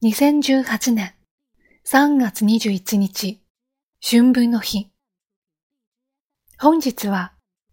[0.00, 1.12] 2018年
[1.84, 3.42] 3月21日、
[4.00, 4.92] 春分の日。
[6.56, 7.32] 本日は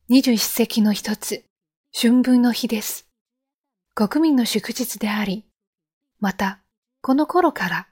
[0.10, 1.46] 二十四節気の一つ、
[1.94, 3.08] 春分の日です。
[3.94, 5.46] 国民の祝日であり、
[6.20, 6.62] また、
[7.04, 7.90] この頃から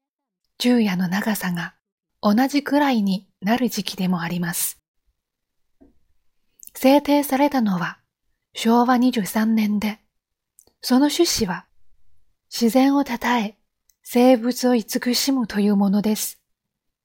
[0.57, 1.75] 昼夜の長さが
[2.19, 4.81] 同じくらいになる時期でもあります。
[6.73, 7.99] 制定されたのは
[8.55, 9.99] 昭和23年で、
[10.81, 11.67] その趣旨は
[12.51, 13.59] 自然を称え
[14.05, 16.37] 生物を慈しむというものです。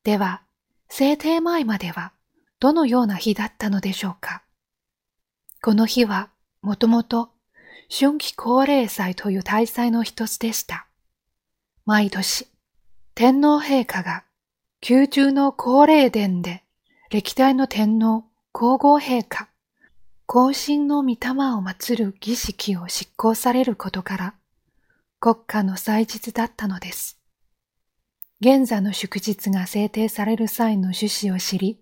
[0.02, 0.42] では、
[0.88, 2.12] 制定前までは
[2.60, 4.42] どのような日だったのでしょうか？
[5.62, 6.28] この日は
[6.60, 7.30] もともと
[7.88, 10.86] 春季高齢祭という大祭の一つでした。
[11.86, 12.48] 毎年、
[13.14, 14.24] 天皇陛下が
[14.86, 16.62] 宮中の高齢殿で
[17.10, 19.48] 歴代の天皇皇后陛下、
[20.26, 24.34] 皇神の御霊を祀る儀式を執行されることから、
[25.20, 27.18] 国家の祭日だったのです。
[28.40, 31.80] 現在の祝日が制定される際の趣旨を知り、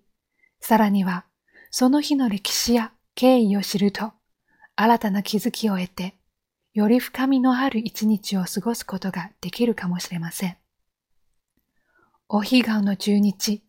[0.59, 1.25] さらには
[1.69, 4.11] その日の歴史や経緯を知ると、
[4.75, 6.15] 新たな気づきを得て、
[6.73, 10.57] より深みのある一日を過ごすことができるかもしれません。
[12.27, 13.61] お彼岸の中日、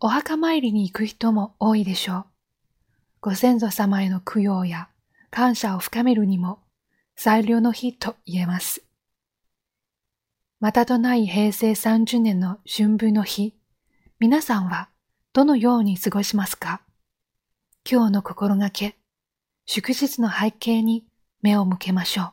[0.00, 2.24] お墓参りに行く人も多いでしょう。
[3.20, 4.88] ご先祖様への供養や
[5.30, 6.60] 感謝を深めるにも
[7.16, 8.82] 最良の日と言えます。
[10.62, 13.54] またとない平成30年の春分の日、
[14.18, 14.90] 皆さんは
[15.32, 16.82] どのように過ごしますか？
[17.90, 18.98] 今日の心がけ、
[19.64, 21.06] 祝日の背景に
[21.40, 22.32] 目を向けましょう。